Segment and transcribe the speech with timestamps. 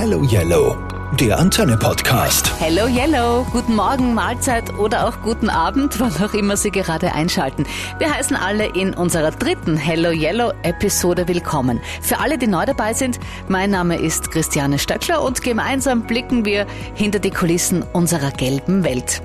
[0.00, 0.76] Hello Yellow,
[1.18, 2.52] der Antenne-Podcast.
[2.60, 7.66] Hello Yellow, guten Morgen, Mahlzeit oder auch guten Abend, wann auch immer Sie gerade einschalten.
[7.98, 11.80] Wir heißen alle in unserer dritten Hello Yellow Episode willkommen.
[12.00, 16.68] Für alle, die neu dabei sind, mein Name ist Christiane Stöckler und gemeinsam blicken wir
[16.94, 19.20] hinter die Kulissen unserer gelben Welt.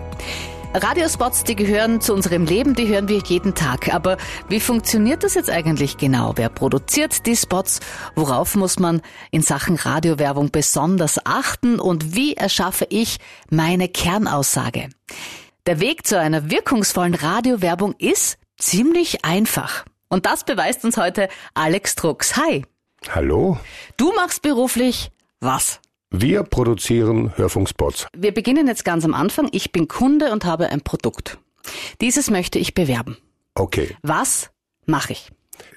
[0.75, 3.93] Radiospots, die gehören zu unserem Leben, die hören wir jeden Tag.
[3.93, 4.17] Aber
[4.49, 6.33] wie funktioniert das jetzt eigentlich genau?
[6.35, 7.79] Wer produziert die Spots?
[8.15, 11.79] Worauf muss man in Sachen Radiowerbung besonders achten?
[11.79, 13.17] Und wie erschaffe ich
[13.51, 14.89] meine Kernaussage?
[15.67, 19.85] Der Weg zu einer wirkungsvollen Radiowerbung ist ziemlich einfach.
[20.09, 22.35] Und das beweist uns heute Alex Drucks.
[22.35, 22.65] Hi.
[23.13, 23.59] Hallo.
[23.97, 25.79] Du machst beruflich was?
[26.15, 28.07] Wir produzieren Hörfunkspots.
[28.15, 29.49] Wir beginnen jetzt ganz am Anfang.
[29.51, 31.39] Ich bin Kunde und habe ein Produkt.
[32.01, 33.17] Dieses möchte ich bewerben.
[33.55, 33.97] Okay.
[34.03, 34.51] Was
[34.85, 35.31] mache ich?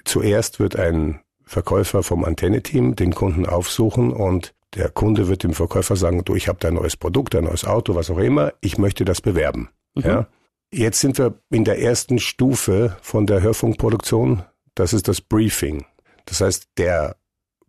[0.05, 5.95] Zuerst wird ein Verkäufer vom Antenne-Team den Kunden aufsuchen und der Kunde wird dem Verkäufer
[5.95, 8.77] sagen, du, ich habe da ein neues Produkt, ein neues Auto, was auch immer, ich
[8.77, 9.69] möchte das bewerben.
[9.95, 10.03] Mhm.
[10.03, 10.27] Ja?
[10.71, 14.43] Jetzt sind wir in der ersten Stufe von der Hörfunkproduktion,
[14.75, 15.85] das ist das Briefing.
[16.25, 17.15] Das heißt, der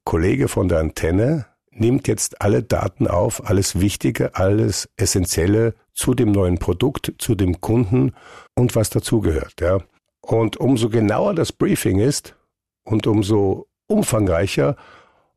[0.04, 1.46] Kollege von der Antenne
[1.80, 7.60] nimmt jetzt alle Daten auf, alles Wichtige, alles Essentielle zu dem neuen Produkt, zu dem
[7.60, 8.12] Kunden
[8.54, 9.60] und was dazugehört.
[9.60, 9.78] Ja.
[10.20, 12.36] Und umso genauer das Briefing ist
[12.84, 14.76] und umso umfangreicher,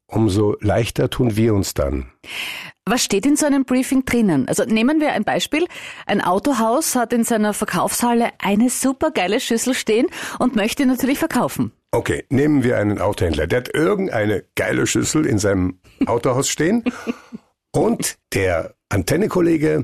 [0.08, 2.12] umso leichter tun wir uns dann.
[2.86, 4.47] Was steht in so einem Briefing drinnen?
[4.47, 5.66] Also nehmen wir ein Beispiel.
[6.06, 10.08] Ein Autohaus hat in seiner Verkaufshalle eine super geile Schüssel stehen
[10.39, 11.72] und möchte natürlich verkaufen.
[11.92, 13.47] Okay, nehmen wir einen Autohändler.
[13.47, 16.86] Der hat irgendeine geile Schüssel in seinem Autohaus stehen
[17.72, 19.84] und der Antennekollege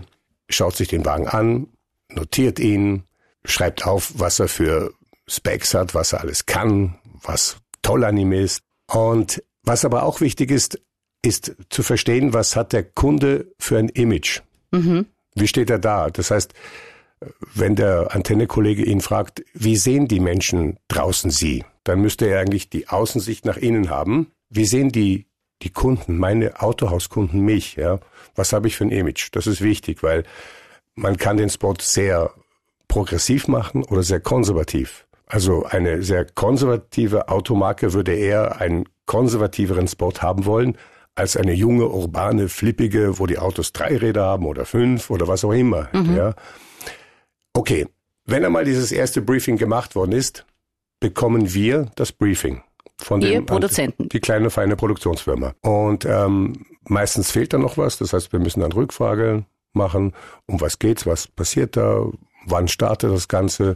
[0.49, 1.67] schaut sich den Wagen an,
[2.09, 3.03] notiert ihn,
[3.43, 4.93] schreibt auf, was er für
[5.27, 8.61] Specs hat, was er alles kann, was toll an ihm ist.
[8.89, 10.79] Und was aber auch wichtig ist,
[11.21, 14.41] ist zu verstehen, was hat der Kunde für ein Image?
[14.71, 15.07] Mhm.
[15.35, 16.09] Wie steht er da?
[16.09, 16.53] Das heißt,
[17.53, 21.65] wenn der Antennekollege ihn fragt, wie sehen die Menschen draußen Sie?
[21.87, 24.27] Dann müsste er eigentlich die Außensicht nach innen haben.
[24.49, 25.25] Wie sehen die,
[25.61, 27.77] die Kunden, meine Autohauskunden mich?
[27.77, 27.99] Ja?
[28.35, 29.29] Was habe ich für ein Image?
[29.31, 30.23] Das ist wichtig, weil
[30.95, 32.31] man kann den Spot sehr
[32.89, 35.07] progressiv machen oder sehr konservativ.
[35.27, 40.77] Also eine sehr konservative Automarke würde eher einen konservativeren Spot haben wollen,
[41.15, 45.45] als eine junge, urbane, flippige, wo die Autos drei Räder haben oder fünf oder was
[45.45, 45.87] auch immer.
[45.93, 46.17] Mhm.
[46.17, 46.33] Ja.
[47.53, 47.87] Okay,
[48.25, 50.45] wenn einmal dieses erste Briefing gemacht worden ist,
[50.99, 52.61] bekommen wir das Briefing
[52.97, 54.09] von dem Produzenten.
[54.09, 55.53] Die kleine feine Produktionsfirma.
[55.61, 57.97] Und ähm, meistens fehlt da noch was.
[57.97, 60.13] Das heißt, wir müssen dann Rückfrage machen.
[60.47, 61.05] Um was geht's?
[61.05, 62.07] Was passiert da?
[62.45, 63.75] Wann startet das Ganze?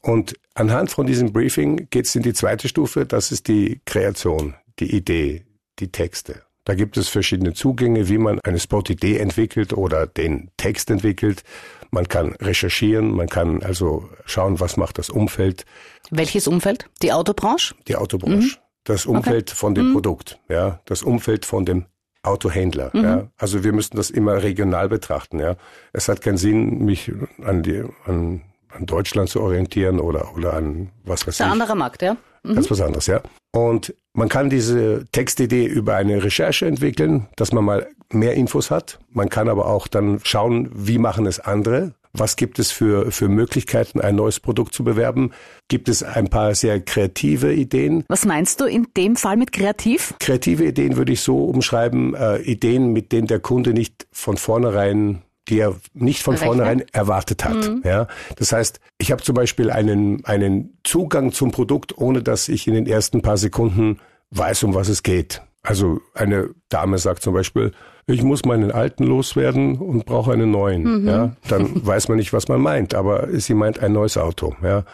[0.00, 3.06] Und anhand von diesem Briefing geht's in die zweite Stufe.
[3.06, 5.44] Das ist die Kreation, die Idee,
[5.78, 6.42] die Texte.
[6.68, 11.42] Da gibt es verschiedene Zugänge, wie man eine Spot-Idee entwickelt oder den Text entwickelt.
[11.90, 15.64] Man kann recherchieren, man kann also schauen, was macht das Umfeld.
[16.10, 16.90] Welches Umfeld?
[17.00, 17.74] Die Autobranche?
[17.88, 18.58] Die Autobranche.
[18.58, 18.62] Mhm.
[18.84, 19.58] Das Umfeld okay.
[19.58, 19.92] von dem mhm.
[19.94, 21.86] Produkt, ja, das Umfeld von dem
[22.22, 22.90] Autohändler.
[22.92, 23.02] Mhm.
[23.02, 23.28] Ja.
[23.38, 25.40] Also wir müssten das immer regional betrachten.
[25.40, 25.56] Ja.
[25.94, 27.10] Es hat keinen Sinn, mich
[27.42, 31.46] an die an, an Deutschland zu orientieren oder oder an was weiß ich.
[31.46, 32.18] Ein anderer Markt, ja.
[32.42, 32.54] Mhm.
[32.54, 33.20] Ganz was anderes, ja.
[33.52, 38.98] Und man kann diese Textidee über eine Recherche entwickeln, dass man mal mehr Infos hat.
[39.10, 41.94] Man kann aber auch dann schauen, wie machen es andere.
[42.12, 45.32] Was gibt es für, für Möglichkeiten, ein neues Produkt zu bewerben?
[45.68, 48.04] Gibt es ein paar sehr kreative Ideen?
[48.08, 50.14] Was meinst du in dem Fall mit kreativ?
[50.18, 55.22] Kreative Ideen würde ich so umschreiben, äh, Ideen, mit denen der Kunde nicht von vornherein
[55.48, 56.48] die er nicht von Rechnen.
[56.48, 57.54] vornherein erwartet hat.
[57.54, 57.82] Mhm.
[57.84, 62.66] Ja, das heißt, ich habe zum Beispiel einen einen Zugang zum Produkt, ohne dass ich
[62.66, 63.98] in den ersten paar Sekunden
[64.30, 65.42] weiß, um was es geht.
[65.62, 67.72] Also eine Dame sagt zum Beispiel,
[68.06, 71.02] ich muss meinen alten loswerden und brauche einen neuen.
[71.02, 71.08] Mhm.
[71.08, 74.54] Ja, dann weiß man nicht, was man meint, aber sie meint ein neues Auto.
[74.62, 74.84] Ja,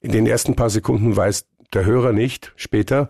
[0.00, 3.08] in den ersten paar Sekunden weiß der Hörer nicht später,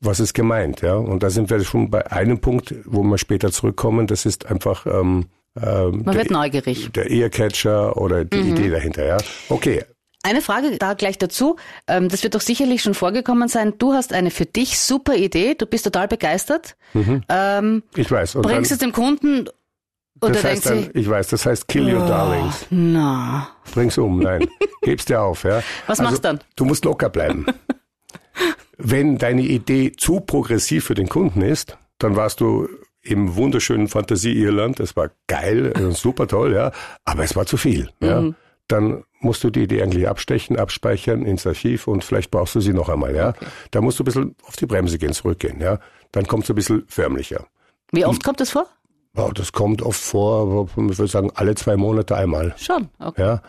[0.00, 0.82] was ist gemeint.
[0.82, 4.06] Ja, und da sind wir schon bei einem Punkt, wo wir später zurückkommen.
[4.06, 5.26] Das ist einfach ähm,
[5.60, 6.90] ähm, Man wird neugierig.
[6.92, 8.56] Der Earcatcher oder die mhm.
[8.56, 9.18] Idee dahinter, ja.
[9.48, 9.84] Okay.
[10.24, 11.56] Eine Frage da gleich dazu.
[11.88, 13.74] Ähm, das wird doch sicherlich schon vorgekommen sein.
[13.78, 15.54] Du hast eine für dich super Idee.
[15.54, 16.76] Du bist total begeistert.
[16.92, 17.22] Mhm.
[17.28, 18.36] Ähm, ich weiß.
[18.36, 19.48] Und bringst es dem Kunden
[20.22, 22.66] oder das heißt dann, ich weiß, das heißt kill your oh, darlings.
[22.70, 23.48] Na.
[23.74, 24.46] Bring's um, nein.
[24.82, 25.62] Geb's dir auf, ja.
[25.86, 26.40] Was also, machst du dann?
[26.54, 27.44] Du musst locker bleiben.
[28.78, 32.68] Wenn deine Idee zu progressiv für den Kunden ist, dann warst du
[33.02, 34.80] im wunderschönen Fantasie-Irland.
[34.80, 36.72] Das war geil, äh, super toll, ja.
[37.04, 38.20] Aber es war zu viel, ja.
[38.20, 38.34] Mhm.
[38.68, 42.72] Dann musst du die Idee eigentlich abstechen, abspeichern ins Archiv und vielleicht brauchst du sie
[42.72, 43.30] noch einmal, ja.
[43.30, 43.46] Okay.
[43.70, 45.78] Da musst du ein bisschen auf die Bremse gehen, zurückgehen, ja.
[46.12, 47.46] Dann kommst du ein bisschen förmlicher.
[47.90, 48.66] Wie oft kommt das vor?
[49.14, 52.54] Ja, das kommt oft vor, ich würde sagen, alle zwei Monate einmal.
[52.56, 53.20] Schon, okay.
[53.20, 53.42] Ja.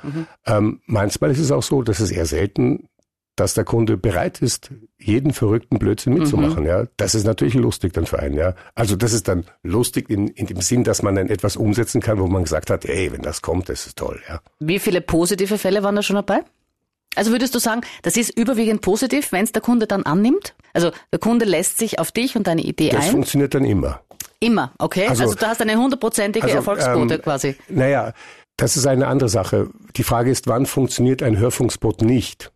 [0.46, 2.90] Ähm, manchmal ist es auch so, das ist eher selten,
[3.36, 4.70] dass der Kunde bereit ist,
[5.00, 6.66] jeden verrückten Blödsinn mitzumachen.
[6.66, 8.36] Ja, das ist natürlich lustig dann für einen.
[8.38, 12.00] Ja, also das ist dann lustig in, in dem Sinn, dass man dann etwas umsetzen
[12.02, 14.22] kann, wo man gesagt hat, ey, wenn das kommt, das ist toll.
[14.30, 16.42] Ja, Wie viele positive Fälle waren da schon dabei?
[17.16, 20.56] Also würdest du sagen, das ist überwiegend positiv, wenn es der Kunde dann annimmt?
[20.74, 23.12] Also der Kunde lässt sich auf dich und deine Idee das ein?
[23.12, 24.02] funktioniert dann immer.
[24.40, 25.08] Immer, okay?
[25.08, 27.56] Also, Also- du hast eine hundertprozentige Also, Erfolgsquote ähm, quasi.
[27.70, 28.14] Naja,
[28.58, 29.70] das ist eine andere Sache.
[29.96, 32.52] Die Frage ist, wann funktioniert ein Hörfunkspot nicht?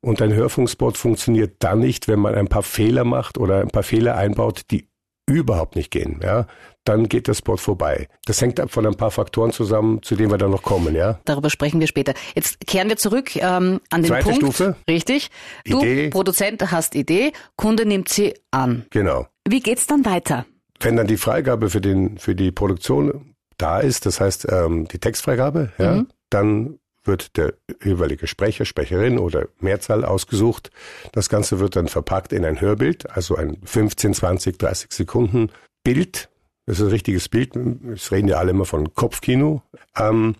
[0.00, 3.82] Und ein Hörfunkspot funktioniert dann nicht, wenn man ein paar Fehler macht oder ein paar
[3.82, 4.88] Fehler einbaut, die
[5.28, 6.20] überhaupt nicht gehen.
[6.22, 6.46] Ja,
[6.84, 8.08] dann geht der Spot vorbei.
[8.26, 10.94] Das hängt ab von ein paar Faktoren zusammen, zu denen wir dann noch kommen.
[10.94, 12.14] Ja, Darüber sprechen wir später.
[12.34, 14.38] Jetzt kehren wir zurück ähm, an den Zweite Punkt.
[14.38, 14.76] Stufe.
[14.88, 15.30] Richtig.
[15.64, 16.10] Du, Idee.
[16.10, 18.84] Produzent, hast Idee, Kunde nimmt sie an.
[18.90, 19.26] genau.
[19.48, 20.44] Wie geht's dann weiter?
[20.80, 24.98] Wenn dann die Freigabe für den für die Produktion da ist, das heißt ähm, die
[24.98, 30.70] Textfreigabe, ja, dann wird der jeweilige Sprecher, Sprecherin oder Mehrzahl ausgesucht.
[31.12, 35.50] Das Ganze wird dann verpackt in ein Hörbild, also ein 15, 20, 30 Sekunden
[35.82, 36.28] Bild.
[36.66, 37.56] Das ist ein richtiges Bild.
[37.56, 39.62] Es reden ja alle immer von Kopfkino.
[39.96, 40.36] Ähm,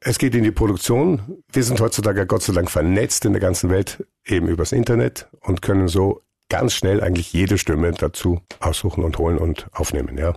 [0.00, 1.42] es geht in die Produktion.
[1.52, 5.62] Wir sind heutzutage Gott sei Dank vernetzt in der ganzen Welt, eben übers Internet und
[5.62, 10.18] können so ganz schnell eigentlich jede Stimme dazu aussuchen und holen und aufnehmen.
[10.18, 10.34] Ja,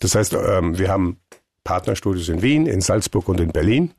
[0.00, 1.18] das heißt, ähm, wir haben
[1.62, 3.92] Partnerstudios in Wien, in Salzburg und in Berlin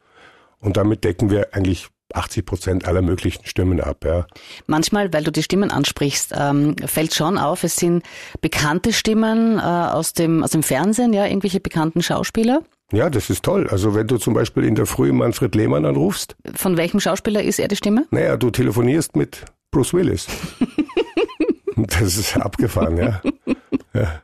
[0.60, 4.06] und damit decken wir eigentlich 80 Prozent aller möglichen Stimmen ab.
[4.06, 4.28] Ja.
[4.68, 8.04] Manchmal, weil du die Stimmen ansprichst, ähm, fällt schon auf, es sind
[8.42, 12.62] bekannte Stimmen äh, aus, dem, aus dem Fernsehen, ja, irgendwelche bekannten Schauspieler.
[12.92, 13.68] ja, das ist toll.
[13.70, 17.60] Also wenn du zum Beispiel in der Früh Manfred Lehmann anrufst, Von welchem Schauspieler ist
[17.60, 18.06] er die Stimme?
[18.12, 20.28] naja, du telefonierst mit Bruce Willis.
[21.76, 23.22] das ist abgefahren, ja.
[23.94, 24.22] ja.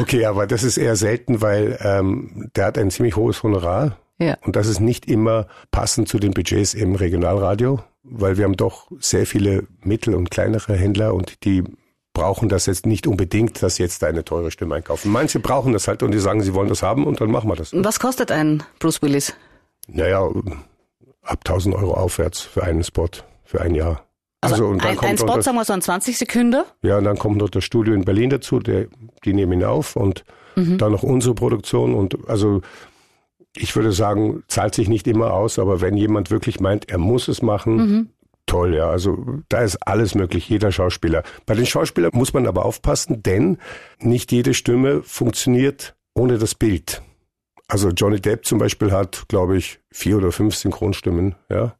[0.00, 4.36] Okay, aber das ist eher selten, weil ähm, der hat ein ziemlich hohes Honorar Ja.
[4.42, 8.88] und das ist nicht immer passend zu den Budgets im Regionalradio, weil wir haben doch
[9.00, 11.64] sehr viele mittel- und kleinere Händler und die
[12.12, 15.10] brauchen das jetzt nicht unbedingt, dass jetzt da eine teure Stimme einkaufen.
[15.10, 17.56] Manche brauchen das halt und die sagen, sie wollen das haben und dann machen wir
[17.56, 17.72] das.
[17.74, 19.34] Was kostet ein Bruce Willis?
[19.88, 20.30] Naja,
[21.22, 23.08] ab 1000 Euro aufwärts für einen Spot,
[23.42, 24.04] für ein Jahr.
[24.40, 26.62] Also, und dann ein, kommt ein Spot, das, sagen wir so, ein 20 Sekunden.
[26.82, 28.86] ja, und dann kommt noch das Studio in Berlin dazu, der,
[29.24, 30.24] die nehmen ihn auf und
[30.56, 32.60] dann noch unsere Produktion und also
[33.56, 37.28] ich würde sagen, zahlt sich nicht immer aus, aber wenn jemand wirklich meint, er muss
[37.28, 38.10] es machen,
[38.46, 38.90] toll, ja.
[38.90, 41.22] Also da ist alles möglich, jeder Schauspieler.
[41.46, 43.58] Bei den Schauspielern muss man aber aufpassen, denn
[44.00, 47.02] nicht jede Stimme funktioniert ohne das Bild.
[47.68, 51.74] Also Johnny Depp zum Beispiel hat, glaube ich, vier oder fünf Synchronstimmen, ja.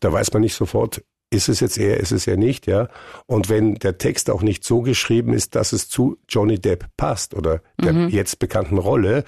[0.00, 2.88] Da weiß man nicht sofort, ist es jetzt er, ist es er nicht, ja.
[3.26, 7.34] Und wenn der Text auch nicht so geschrieben ist, dass es zu Johnny Depp passt
[7.34, 9.24] oder der jetzt bekannten Rolle,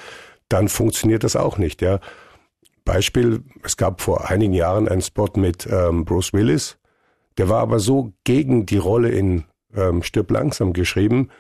[0.51, 2.01] dann funktioniert das auch nicht, ja.
[2.85, 6.77] Beispiel, es gab vor einigen Jahren einen Spot mit ähm, Bruce Willis,
[7.39, 9.45] der war aber so gegen die Rolle in
[9.75, 11.31] ähm, Stirb langsam geschrieben,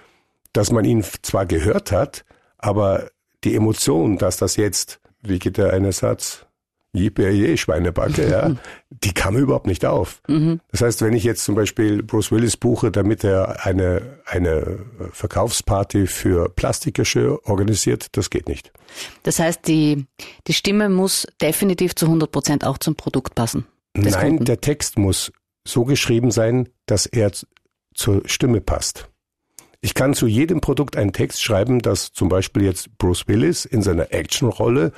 [0.53, 2.25] dass man ihn zwar gehört hat,
[2.59, 3.11] aber
[3.45, 6.47] die Emotion, dass das jetzt, wie geht der eine Satz,
[6.92, 8.56] Yippie, Schweinebacke, ja,
[8.90, 10.22] die kam überhaupt nicht auf.
[10.72, 14.81] Das heißt, wenn ich jetzt zum Beispiel Bruce Willis buche, damit er eine, eine
[15.12, 18.73] Verkaufsparty für Plastikgeschirr organisiert, das geht nicht.
[19.23, 20.06] Das heißt, die,
[20.47, 23.66] die Stimme muss definitiv zu 100 Prozent auch zum Produkt passen.
[23.94, 24.44] Nein, Kunden.
[24.44, 25.32] der Text muss
[25.64, 27.30] so geschrieben sein, dass er
[27.94, 29.09] zur Stimme passt.
[29.80, 33.82] Ich kann zu jedem Produkt einen Text schreiben, dass zum Beispiel jetzt Bruce Willis in
[33.82, 34.92] seiner Actionrolle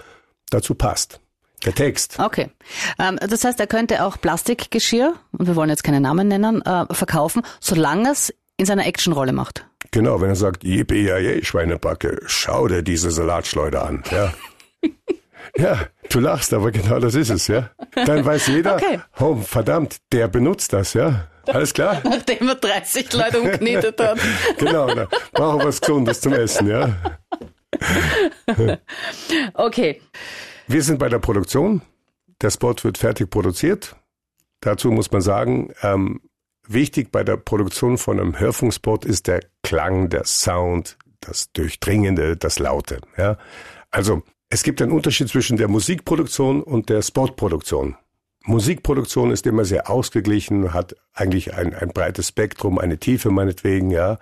[0.51, 1.21] dazu passt.
[1.65, 2.19] Der Text.
[2.19, 2.51] Okay.
[2.99, 6.87] Ähm, das heißt, er könnte auch Plastikgeschirr, und wir wollen jetzt keine Namen nennen, äh,
[6.93, 9.67] verkaufen, solange es in seiner Actionrolle macht.
[9.91, 14.33] Genau, wenn er sagt, yippie, yay, Schweinebacke, schau dir diese Salatschleuder an, ja.
[15.57, 17.71] ja, du lachst, aber genau das ist es, ja.
[17.95, 19.01] Dann weiß jeder, Okay.
[19.21, 21.29] oh, verdammt, der benutzt das, ja.
[21.47, 22.01] Alles klar?
[22.05, 24.19] Nachdem er 30 Leute umknetet hat.
[24.59, 26.97] Genau, dann brauchen wir was Gesundes zum Essen, ja.
[29.55, 30.01] Okay.
[30.67, 31.83] Wir sind bei der Produktion.
[32.41, 33.97] Der Spot wird fertig produziert.
[34.61, 36.21] Dazu muss man sagen, ähm,
[36.67, 42.59] wichtig bei der Produktion von einem Hörfunkspot ist der Klang, der Sound, das Durchdringende, das
[42.59, 43.01] Laute.
[43.17, 43.39] Ja?
[43.91, 47.97] Also es gibt einen Unterschied zwischen der Musikproduktion und der Spotproduktion.
[48.45, 54.19] Musikproduktion ist immer sehr ausgeglichen, hat eigentlich ein, ein breites Spektrum, eine Tiefe meinetwegen, ja.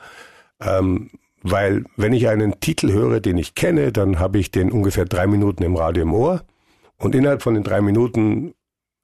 [0.61, 1.11] Ähm,
[1.43, 5.27] weil wenn ich einen Titel höre, den ich kenne, dann habe ich den ungefähr drei
[5.27, 6.43] Minuten im Radio im Ohr
[6.97, 8.55] und innerhalb von den drei Minuten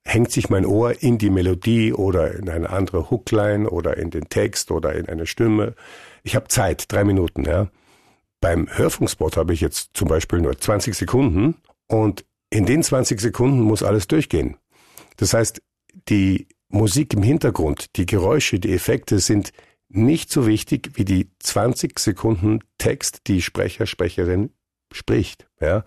[0.04, 4.28] hängt sich mein Ohr in die Melodie oder in eine andere Hookline oder in den
[4.28, 5.74] Text oder in eine Stimme.
[6.22, 7.68] ich habe Zeit, drei Minuten, ja.
[8.40, 11.56] Beim Hörfunkspot habe ich jetzt zum Beispiel nur 20 Sekunden
[11.88, 14.56] und in den 20 Sekunden muss alles durchgehen.
[15.16, 15.60] Das heißt,
[16.08, 19.52] die Musik im Hintergrund, die Geräusche, die Effekte sind
[19.88, 24.50] nicht so wichtig wie die 20 Sekunden Text, die Sprecher, Sprecherin
[24.92, 25.48] spricht.
[25.60, 25.84] Ja.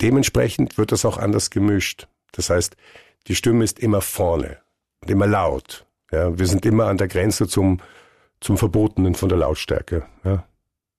[0.00, 2.08] Dementsprechend wird das auch anders gemischt.
[2.32, 2.76] Das heißt,
[3.26, 4.58] die Stimme ist immer vorne
[5.02, 5.86] und immer laut.
[6.10, 6.38] Ja.
[6.38, 7.80] Wir sind immer an der Grenze zum,
[8.40, 10.04] zum Verbotenen von der Lautstärke.
[10.24, 10.44] Ja.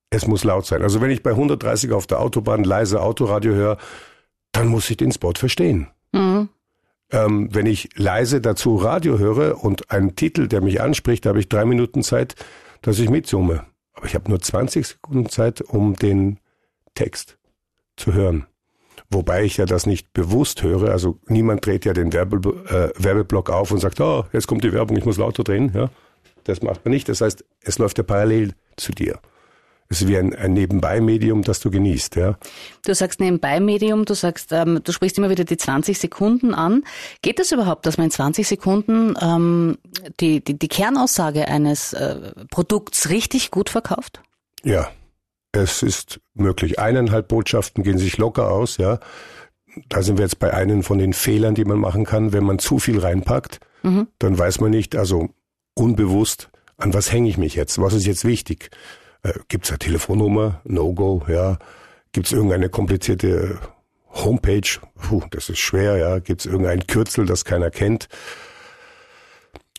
[0.10, 0.82] Es muss laut sein.
[0.82, 3.78] Also wenn ich bei 130 auf der Autobahn leise Autoradio höre,
[4.52, 5.88] dann muss ich den Spot verstehen.
[6.12, 6.50] Mhm.
[7.12, 11.50] Ähm, wenn ich leise dazu Radio höre und einen Titel, der mich anspricht, habe ich
[11.50, 12.36] drei Minuten Zeit,
[12.82, 13.66] dass ich mitzoome.
[13.94, 16.40] Aber ich habe nur 20 Sekunden Zeit, um den
[16.96, 17.38] Text
[17.96, 18.48] zu hören.
[19.10, 20.90] Wobei ich ja das nicht bewusst höre.
[20.90, 24.74] Also niemand dreht ja den Werbe, äh, Werbeblock auf und sagt, oh, jetzt kommt die
[24.74, 25.72] Werbung, ich muss lauter drehen.
[25.74, 25.90] Ja,
[26.44, 27.08] das macht man nicht.
[27.08, 29.20] Das heißt, es läuft ja parallel zu dir.
[29.88, 32.38] Es ist wie ein, ein Nebenbei-Medium, das du genießt, ja.
[32.84, 36.84] Du sagst Nebenbei-Medium, du sagst, ähm, du sprichst immer wieder die 20 Sekunden an.
[37.22, 39.78] Geht es das überhaupt, dass man in 20 Sekunden ähm,
[40.20, 44.22] die, die, die Kernaussage eines äh, Produkts richtig gut verkauft?
[44.64, 44.90] Ja,
[45.52, 46.80] es ist möglich.
[46.80, 49.00] Eineinhalb Botschaften gehen sich locker aus, ja.
[49.90, 52.34] Da sind wir jetzt bei einem von den Fehlern, die man machen kann.
[52.34, 54.08] Wenn man zu viel reinpackt, mhm.
[54.20, 55.30] dann weiß man nicht, also
[55.76, 57.80] unbewusst, an was hänge ich mich jetzt?
[57.80, 58.72] Was ist jetzt wichtig?
[59.26, 60.62] Äh, Gibt es eine Telefonnummer?
[60.66, 61.58] No-Go, ja.
[62.12, 63.60] Gibt es irgendeine komplizierte
[64.10, 64.80] Homepage?
[64.96, 66.20] Puh, das ist schwer, ja.
[66.20, 68.08] Gibt es irgendein Kürzel, das keiner kennt?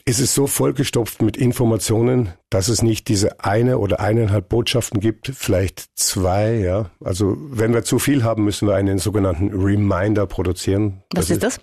[0.04, 5.32] Ist es so vollgestopft mit Informationen, dass es nicht diese eine oder eineinhalb Botschaften gibt,
[5.34, 6.90] vielleicht zwei, ja.
[7.02, 11.02] Also wenn wir zu viel haben, müssen wir einen sogenannten Reminder produzieren.
[11.14, 11.60] Was ist das?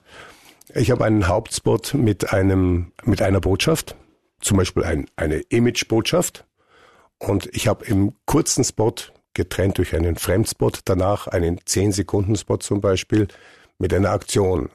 [0.74, 3.96] Ich habe einen Hauptspot mit einem mit einer Botschaft,
[4.42, 6.46] zum Beispiel ein, eine Image-Botschaft.
[7.28, 8.94] Und ich habe im kurzen Spot,
[9.34, 13.28] getrennt durch einen Fremdspot, danach einen 10-Sekunden-Spot zum Beispiel,
[13.80, 14.70] mit einer Aktion.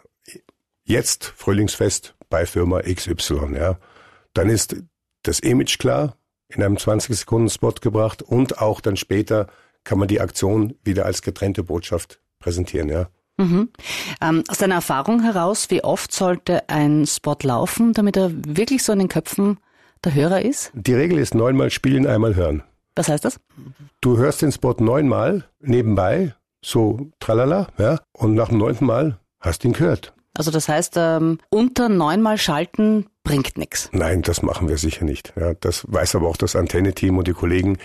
[0.84, 3.78] Jetzt Frühlingsfest bei Firma XY, ja.
[4.32, 4.76] Dann ist
[5.22, 6.16] das Image klar,
[6.48, 9.48] in einem 20-Sekunden-Spot gebracht und auch dann später
[9.84, 13.08] kann man die Aktion wieder als getrennte Botschaft präsentieren, ja.
[13.36, 13.68] Mhm.
[14.20, 18.92] Ähm, aus deiner Erfahrung heraus, wie oft sollte ein Spot laufen, damit er wirklich so
[18.92, 19.58] in den Köpfen
[20.04, 20.70] der Hörer ist?
[20.74, 22.62] Die Regel ist neunmal spielen, einmal hören.
[22.94, 23.38] Was heißt das?
[24.00, 29.62] Du hörst den Spot neunmal nebenbei, so tralala, ja, und nach dem neunten Mal hast
[29.62, 30.12] du ihn gehört.
[30.34, 33.88] Also das heißt, ähm, unter neunmal schalten bringt nichts.
[33.92, 35.32] Nein, das machen wir sicher nicht.
[35.36, 37.78] Ja, das weiß aber auch das Antenne-Team und die Kollegen,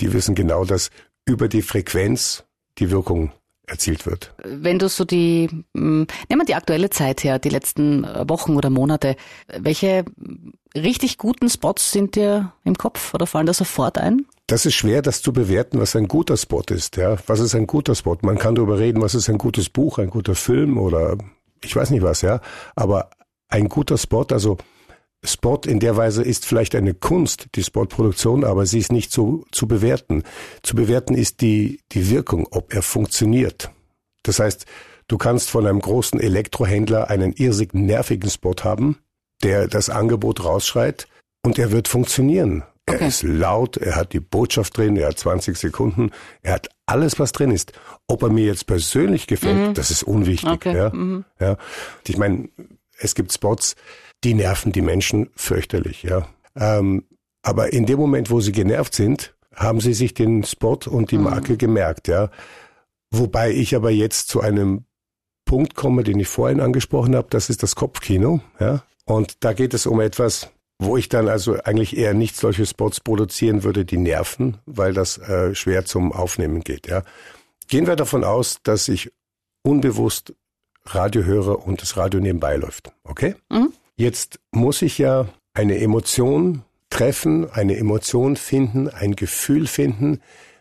[0.00, 0.90] die wissen genau, dass
[1.24, 2.44] über die Frequenz
[2.78, 3.32] die Wirkung
[3.66, 4.34] erzielt wird.
[4.44, 8.70] Wenn du so die, hm, nehmen wir die aktuelle Zeit her, die letzten Wochen oder
[8.70, 9.16] Monate,
[9.56, 10.04] welche
[10.74, 14.26] richtig guten Spots sind dir im Kopf oder fallen da sofort ein?
[14.46, 16.96] Das ist schwer, das zu bewerten, was ein guter Spot ist.
[16.96, 18.18] Ja, was ist ein guter Spot?
[18.22, 21.16] Man kann darüber reden, was ist ein gutes Buch, ein guter Film oder
[21.64, 22.40] ich weiß nicht was, ja.
[22.74, 23.10] Aber
[23.48, 24.58] ein guter Spot, also
[25.24, 29.44] Spot in der Weise ist vielleicht eine Kunst, die Spotproduktion, aber sie ist nicht so
[29.52, 30.24] zu bewerten.
[30.62, 33.70] Zu bewerten ist die, die Wirkung, ob er funktioniert.
[34.24, 34.66] Das heißt,
[35.06, 38.98] du kannst von einem großen Elektrohändler einen irrsig nervigen Spot haben,
[39.44, 41.06] der das Angebot rausschreit
[41.44, 42.64] und er wird funktionieren.
[42.88, 42.98] Okay.
[43.00, 46.10] Er ist laut, er hat die Botschaft drin, er hat 20 Sekunden,
[46.42, 47.72] er hat alles, was drin ist.
[48.08, 49.74] Ob er mir jetzt persönlich gefällt, mhm.
[49.74, 50.50] das ist unwichtig.
[50.50, 50.76] Okay.
[50.76, 50.90] Ja?
[50.90, 51.24] Mhm.
[51.38, 51.56] Ja.
[52.08, 52.48] Ich meine,
[52.98, 53.76] es gibt Spots,
[54.24, 56.28] die nerven die Menschen fürchterlich, ja.
[56.56, 57.04] Ähm,
[57.42, 61.18] aber in dem Moment, wo sie genervt sind, haben sie sich den Spot und die
[61.18, 61.24] mhm.
[61.24, 61.58] Marke mhm.
[61.58, 62.30] gemerkt, ja.
[63.10, 64.84] Wobei ich aber jetzt zu einem
[65.44, 68.82] Punkt komme, den ich vorhin angesprochen habe, das ist das Kopfkino, ja.
[69.04, 73.00] Und da geht es um etwas, wo ich dann also eigentlich eher nicht solche Spots
[73.00, 77.02] produzieren würde, die nerven, weil das äh, schwer zum Aufnehmen geht, ja.
[77.68, 79.12] Gehen wir davon aus, dass ich
[79.62, 80.34] unbewusst
[80.86, 83.34] Radio höre und das Radio nebenbei läuft, okay?
[83.50, 83.72] Mhm.
[84.02, 90.20] Jetzt muss ich ja eine Emotion treffen, eine Emotion finden, ein Gefühl finden,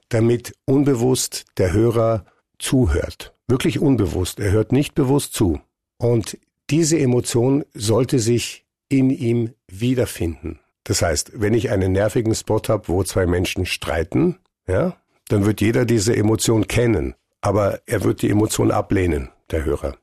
[0.09, 2.23] damit unbewusst der Hörer
[2.59, 3.33] zuhört.
[3.47, 4.39] Wirklich unbewusst.
[4.39, 5.59] Er hört nicht bewusst zu.
[5.97, 6.37] Und
[6.69, 10.59] diese Emotion sollte sich in ihm wiederfinden.
[10.83, 14.97] Das heißt, wenn ich einen nervigen Spot habe, wo zwei Menschen streiten, ja,
[15.29, 17.15] dann wird jeder diese Emotion kennen.
[17.41, 19.97] Aber er wird die Emotion ablehnen, der Hörer.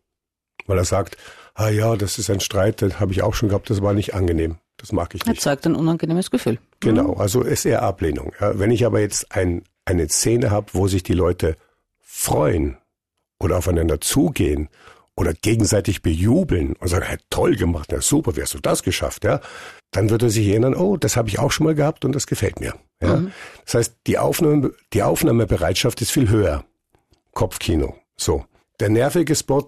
[0.68, 1.16] Weil er sagt,
[1.54, 4.14] ah ja, das ist ein Streit, den habe ich auch schon gehabt, das war nicht
[4.14, 4.58] angenehm.
[4.76, 5.38] Das mag ich nicht.
[5.38, 6.58] Erzeugt ein unangenehmes Gefühl.
[6.78, 8.32] Genau, also ist eher Ablehnung.
[8.40, 11.56] Ja, wenn ich aber jetzt ein, eine Szene habe, wo sich die Leute
[12.00, 12.78] freuen
[13.40, 14.68] oder aufeinander zugehen
[15.16, 19.24] oder gegenseitig bejubeln und sagen, hey, toll gemacht, ja, super, wie hast du das geschafft,
[19.24, 19.40] ja?
[19.90, 22.28] Dann wird er sich erinnern, oh, das habe ich auch schon mal gehabt und das
[22.28, 22.74] gefällt mir.
[23.02, 23.16] Ja?
[23.16, 23.32] Mhm.
[23.64, 26.64] Das heißt, die, Aufnahme, die Aufnahmebereitschaft ist viel höher.
[27.32, 27.96] Kopfkino.
[28.16, 28.44] So.
[28.80, 29.66] Der nervige Spot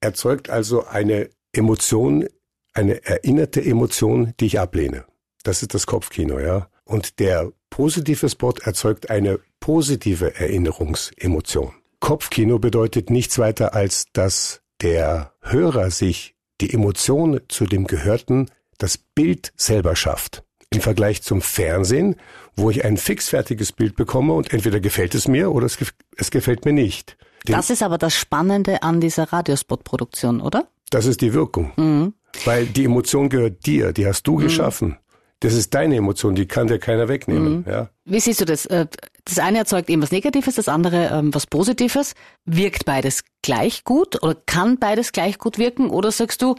[0.00, 2.26] erzeugt also eine Emotion,
[2.72, 5.04] eine erinnerte Emotion, die ich ablehne.
[5.42, 6.68] Das ist das Kopfkino, ja.
[6.84, 11.72] Und der positive Spot erzeugt eine positive Erinnerungsemotion.
[12.00, 18.98] Kopfkino bedeutet nichts weiter als, dass der Hörer sich die Emotion zu dem Gehörten, das
[18.98, 20.42] Bild selber schafft.
[20.70, 22.16] Im Vergleich zum Fernsehen,
[22.56, 25.78] wo ich ein fixfertiges Bild bekomme und entweder gefällt es mir oder es,
[26.16, 27.16] es gefällt mir nicht.
[27.46, 30.68] Den das ist aber das Spannende an dieser Radiospot-Produktion, oder?
[30.90, 31.72] Das ist die Wirkung.
[31.76, 32.14] Mhm.
[32.44, 34.42] Weil die Emotion gehört dir, die hast du mhm.
[34.42, 34.96] geschaffen.
[35.40, 37.60] Das ist deine Emotion, die kann dir keiner wegnehmen.
[37.60, 37.64] Mhm.
[37.66, 37.88] Ja.
[38.04, 38.66] Wie siehst du das?
[38.66, 38.86] Äh,
[39.24, 42.14] das eine erzeugt eben was Negatives, das andere ähm, was Positives.
[42.44, 45.88] Wirkt beides gleich gut oder kann beides gleich gut wirken?
[45.88, 46.56] Oder sagst du,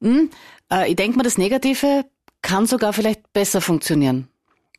[0.00, 0.30] hm,
[0.72, 2.04] äh, ich denke mal, das Negative
[2.42, 4.28] kann sogar vielleicht besser funktionieren,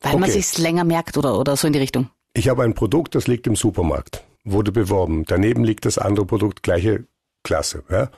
[0.02, 0.22] weil okay.
[0.22, 2.10] man sich's länger merkt oder, oder so in die Richtung?
[2.34, 5.26] Ich habe ein Produkt, das liegt im Supermarkt, wurde beworben.
[5.26, 7.06] Daneben liegt das andere Produkt, gleiche
[7.44, 7.84] Klasse.
[7.90, 8.10] Ja.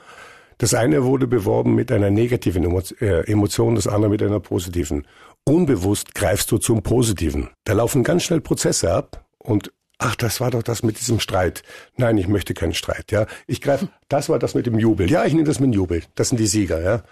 [0.58, 2.64] Das eine wurde beworben mit einer negativen
[3.00, 5.06] äh, Emotion, das andere mit einer positiven.
[5.44, 7.50] Unbewusst greifst du zum Positiven.
[7.64, 11.62] Da laufen ganz schnell Prozesse ab und ach, das war doch das mit diesem Streit.
[11.96, 13.26] Nein, ich möchte keinen Streit, ja.
[13.46, 15.10] Ich greife, das war das mit dem Jubel.
[15.10, 16.02] Ja, ich nehme das mit dem Jubel.
[16.16, 17.02] Das sind die Sieger, ja.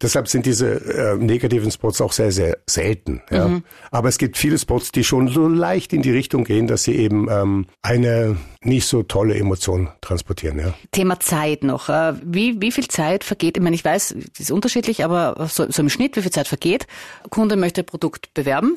[0.00, 3.22] Deshalb sind diese äh, negativen Spots auch sehr, sehr selten.
[3.30, 3.48] Ja.
[3.48, 3.64] Mhm.
[3.90, 6.96] Aber es gibt viele Spots, die schon so leicht in die Richtung gehen, dass sie
[6.96, 10.58] eben ähm, eine nicht so tolle Emotion transportieren.
[10.58, 10.74] Ja.
[10.92, 11.88] Thema Zeit noch.
[11.88, 13.56] Äh, wie, wie viel Zeit vergeht?
[13.56, 16.48] Ich meine, ich weiß, das ist unterschiedlich, aber so, so im Schnitt, wie viel Zeit
[16.48, 16.86] vergeht?
[17.30, 18.76] Kunde möchte Produkt bewerben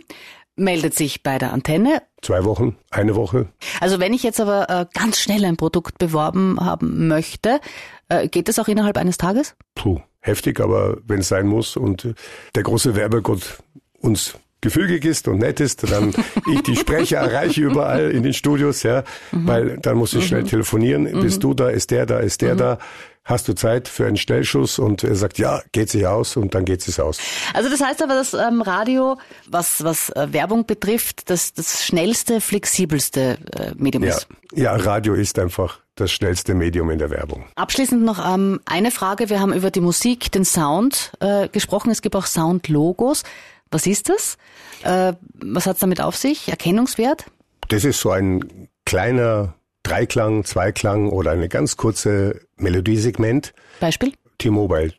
[0.55, 2.01] meldet sich bei der Antenne.
[2.21, 3.47] Zwei Wochen, eine Woche.
[3.79, 7.59] Also wenn ich jetzt aber äh, ganz schnell ein Produkt beworben haben möchte,
[8.09, 9.55] äh, geht das auch innerhalb eines Tages?
[9.75, 12.13] Puh, heftig, aber wenn es sein muss und
[12.55, 13.63] der große Werbegott
[13.99, 16.13] uns gefügig ist und nett ist, dann
[16.51, 19.47] ich die Sprecher erreiche überall in den Studios, ja, mhm.
[19.47, 20.47] weil dann muss ich schnell mhm.
[20.47, 21.03] telefonieren.
[21.03, 21.21] Mhm.
[21.21, 21.69] Bist du da?
[21.69, 22.19] Ist der da?
[22.19, 22.59] Ist der mhm.
[22.59, 22.77] da?
[23.23, 24.79] Hast du Zeit für einen Schnellschuss?
[24.79, 27.19] Und er sagt, ja, geht sich aus und dann geht es aus.
[27.53, 32.41] Also das heißt aber, dass ähm, Radio, was, was äh, Werbung betrifft, das, das schnellste,
[32.41, 34.15] flexibelste äh, Medium ja.
[34.15, 34.27] ist.
[34.53, 37.45] Ja, Radio ist einfach das schnellste Medium in der Werbung.
[37.55, 39.29] Abschließend noch ähm, eine Frage.
[39.29, 41.91] Wir haben über die Musik, den Sound äh, gesprochen.
[41.91, 43.23] Es gibt auch Soundlogos.
[43.71, 44.37] Was ist das?
[44.83, 46.49] Äh, was hat es damit auf sich?
[46.49, 47.25] Erkennungswert?
[47.69, 53.53] Das ist so ein kleiner Dreiklang, Zweiklang oder eine ganz kurze Melodiesegment.
[53.79, 54.11] Beispiel?
[54.37, 54.93] T-Mobile.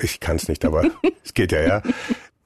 [0.00, 0.84] Ich kann es nicht, aber
[1.24, 1.82] es geht ja, ja.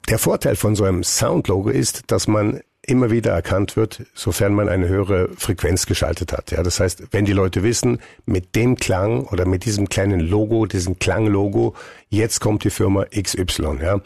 [0.08, 4.68] Der Vorteil von so einem Soundlogo ist, dass man immer wieder erkannt wird, sofern man
[4.68, 6.50] eine höhere Frequenz geschaltet hat.
[6.50, 10.66] Ja, das heißt, wenn die Leute wissen, mit dem Klang oder mit diesem kleinen Logo,
[10.66, 11.74] diesem Klanglogo,
[12.08, 13.78] jetzt kommt die Firma XY.
[13.80, 14.00] Ja,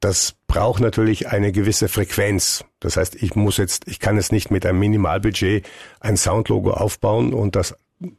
[0.00, 2.64] das braucht natürlich eine gewisse Frequenz.
[2.80, 5.66] Das heißt, ich muss jetzt, ich kann es nicht mit einem Minimalbudget
[6.00, 7.74] ein Soundlogo aufbauen und das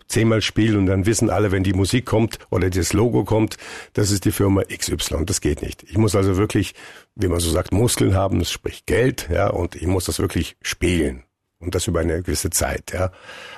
[0.08, 3.58] zehnmal spielen und dann wissen alle, wenn die Musik kommt oder das Logo kommt,
[3.94, 5.26] das ist die Firma XY.
[5.26, 5.84] Das geht nicht.
[5.84, 6.76] Ich muss also wirklich,
[7.16, 10.58] wie man so sagt, Muskeln haben, das spricht Geld, ja, und ich muss das wirklich
[10.62, 11.24] spielen.
[11.60, 13.12] Und das über eine gewisse Zeit, ja.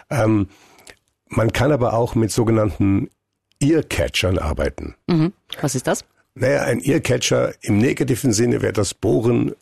[0.09, 0.47] Ähm,
[1.27, 3.09] man kann aber auch mit sogenannten
[3.61, 4.95] Earcatchern arbeiten.
[5.07, 5.33] Mhm.
[5.61, 6.03] Was ist das?
[6.35, 9.53] Naja, ein Earcatcher im negativen Sinne wäre das Bohren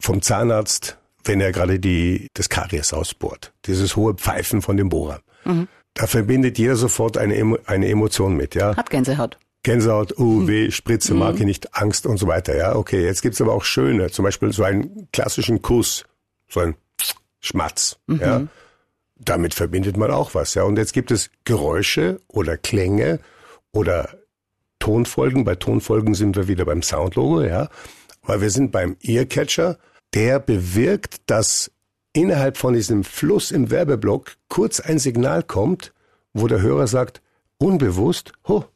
[0.00, 3.52] vom Zahnarzt, wenn er gerade die, das Karies ausbohrt.
[3.66, 5.20] Dieses hohe Pfeifen von dem Bohrer.
[5.44, 5.68] Mhm.
[5.94, 8.76] Da verbindet jeder sofort eine, eine Emotion mit, ja.
[8.76, 9.38] Hat Gänsehaut.
[9.62, 10.48] Gänsehaut, oh mhm.
[10.48, 11.20] weh, Spritze, mhm.
[11.20, 12.74] mag ich nicht, Angst und so weiter, ja.
[12.74, 16.04] Okay, jetzt gibt's aber auch schöne, zum Beispiel so einen klassischen Kuss,
[16.48, 16.74] so ein
[17.40, 18.20] Schmatz, mhm.
[18.20, 18.42] ja.
[19.16, 20.64] Damit verbindet man auch was, ja.
[20.64, 23.20] Und jetzt gibt es Geräusche oder Klänge
[23.72, 24.18] oder
[24.84, 25.44] Tonfolgen.
[25.44, 27.70] Bei Tonfolgen sind wir wieder beim Soundlogo, ja.
[28.20, 29.78] Weil wir sind beim Earcatcher,
[30.12, 31.70] der bewirkt, dass
[32.12, 35.94] innerhalb von diesem Fluss im Werbeblock kurz ein Signal kommt,
[36.34, 37.22] wo der Hörer sagt,
[37.56, 38.66] unbewusst, ho,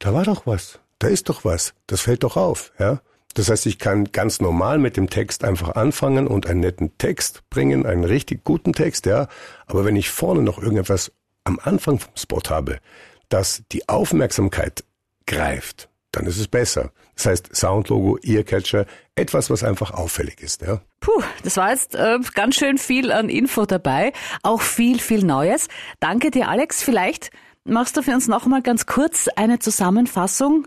[0.00, 3.00] da war doch was, da ist doch was, das fällt doch auf, ja.
[3.34, 7.48] Das heißt, ich kann ganz normal mit dem Text einfach anfangen und einen netten Text
[7.50, 9.28] bringen, einen richtig guten Text, ja.
[9.66, 11.12] Aber wenn ich vorne noch irgendetwas
[11.44, 12.80] am Anfang vom Spot habe,
[13.28, 14.82] das die Aufmerksamkeit
[15.26, 16.92] greift, dann ist es besser.
[17.14, 20.62] Das heißt, Soundlogo, Earcatcher, etwas, was einfach auffällig ist.
[20.62, 20.80] Ja?
[21.00, 24.12] Puh, das war jetzt äh, ganz schön viel an Info dabei,
[24.42, 25.68] auch viel, viel Neues.
[26.00, 26.82] Danke dir, Alex.
[26.82, 27.30] Vielleicht
[27.64, 30.66] machst du für uns noch mal ganz kurz eine Zusammenfassung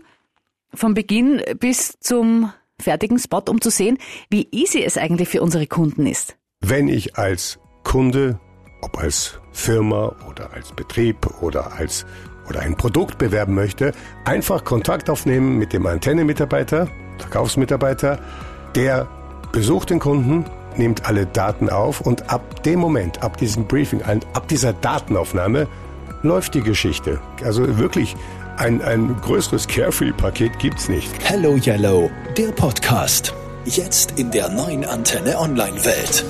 [0.74, 3.98] vom Beginn bis zum fertigen Spot, um zu sehen,
[4.30, 6.36] wie easy es eigentlich für unsere Kunden ist.
[6.60, 8.40] Wenn ich als Kunde,
[8.82, 12.06] ob als Firma oder als Betrieb oder als
[12.50, 13.92] oder ein Produkt bewerben möchte,
[14.24, 18.18] einfach Kontakt aufnehmen mit dem Antenne-Mitarbeiter, Verkaufsmitarbeiter,
[18.74, 19.08] der
[19.52, 20.44] besucht den Kunden,
[20.76, 25.66] nimmt alle Daten auf und ab dem Moment, ab diesem Briefing, ab dieser Datenaufnahme
[26.22, 27.20] läuft die Geschichte.
[27.44, 28.16] Also wirklich
[28.56, 31.10] ein, ein größeres Carefree-Paket gibt's nicht.
[31.24, 33.32] Hello Yellow, der Podcast.
[33.64, 36.24] Jetzt in der neuen Antenne Online-Welt.